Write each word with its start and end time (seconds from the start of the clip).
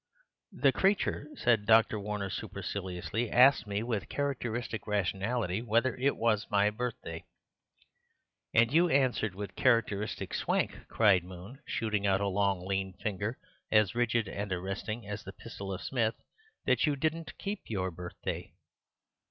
"The 0.53 0.71
creature," 0.71 1.27
said 1.35 1.67
Dr. 1.67 1.99
Warner 1.99 2.31
superciliously, 2.31 3.29
"asked 3.29 3.67
me, 3.67 3.83
with 3.83 4.09
characteristic 4.09 4.87
rationality, 4.87 5.61
whether 5.61 5.95
it 5.95 6.17
was 6.17 6.49
my 6.49 6.71
birthday." 6.71 7.23
"And 8.51 8.73
you 8.73 8.89
answered, 8.89 9.35
with 9.35 9.53
characteristic 9.55 10.33
swank," 10.33 10.87
cried 10.87 11.23
Moon, 11.23 11.59
shooting 11.67 12.07
out 12.07 12.19
a 12.19 12.27
long 12.27 12.65
lean 12.65 12.93
finger, 12.93 13.37
as 13.71 13.93
rigid 13.93 14.27
and 14.27 14.51
arresting 14.51 15.07
as 15.07 15.23
the 15.23 15.33
pistol 15.33 15.71
of 15.71 15.81
Smith, 15.83 16.15
"that 16.65 16.87
you 16.87 16.95
didn't 16.95 17.37
keep 17.37 17.61
your 17.67 17.91
birthday." 17.91 18.53